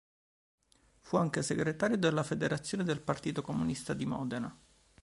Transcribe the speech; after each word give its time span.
Fu 1.01 1.17
anche 1.17 1.43
Segretario 1.43 1.95
della 1.95 2.23
Federazione 2.23 2.83
del 2.83 3.01
Partito 3.01 3.43
Comunista 3.43 3.93
di 3.93 4.07
Modena. 4.07 4.59